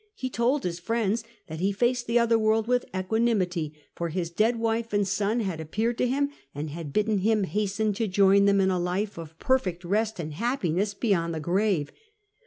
He 0.15 0.31
told 0.31 0.63
his 0.63 0.79
friends 0.79 1.23
that 1.45 1.59
he 1.59 1.71
faced 1.71 2.07
the 2.07 2.17
other 2.17 2.39
world 2.39 2.67
with 2.67 2.85
equanimity, 2.95 3.75
for 3.93 4.09
his 4.09 4.31
dead 4.31 4.55
wife 4.55 4.93
and 4.93 5.07
son 5.07 5.41
had 5.41 5.59
appeared 5.61 5.99
to 5.99 6.07
him 6.07 6.31
and 6.55 6.71
had 6.71 6.91
hidden 6.97 7.19
him 7.19 7.43
hasten 7.43 7.93
to 7.93 8.07
join 8.07 8.45
them 8.45 8.59
in 8.59 8.71
a 8.71 8.79
life 8.79 9.19
of 9.19 9.37
perfect 9.37 9.83
rest 9.83 10.19
and 10.19 10.33
happiness 10.33 10.95
beyond 10.95 11.35
the 11.35 11.39
grave. 11.39 11.91